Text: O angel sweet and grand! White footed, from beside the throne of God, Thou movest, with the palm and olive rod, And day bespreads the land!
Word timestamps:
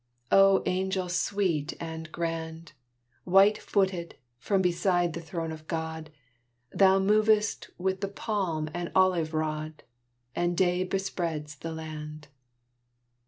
O 0.31 0.63
angel 0.65 1.09
sweet 1.09 1.75
and 1.79 2.11
grand! 2.11 2.73
White 3.23 3.59
footed, 3.59 4.15
from 4.39 4.59
beside 4.59 5.13
the 5.13 5.21
throne 5.21 5.51
of 5.51 5.67
God, 5.67 6.09
Thou 6.71 6.97
movest, 6.97 7.69
with 7.77 8.01
the 8.01 8.07
palm 8.07 8.67
and 8.73 8.91
olive 8.95 9.31
rod, 9.35 9.83
And 10.35 10.57
day 10.57 10.83
bespreads 10.83 11.55
the 11.59 11.71
land! 11.71 12.29